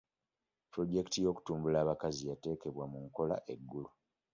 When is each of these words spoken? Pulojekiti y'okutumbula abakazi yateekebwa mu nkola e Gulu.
Pulojekiti 0.71 1.17
y'okutumbula 1.25 1.77
abakazi 1.81 2.21
yateekebwa 2.29 2.85
mu 2.91 2.99
nkola 3.05 3.35
e 3.53 3.53
Gulu. 3.69 3.89